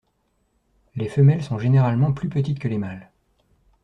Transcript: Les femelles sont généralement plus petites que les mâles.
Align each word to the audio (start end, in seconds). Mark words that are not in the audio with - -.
Les 0.95 1.07
femelles 1.07 1.43
sont 1.43 1.59
généralement 1.59 2.11
plus 2.11 2.27
petites 2.27 2.57
que 2.57 2.67
les 2.67 2.79
mâles. 2.79 3.11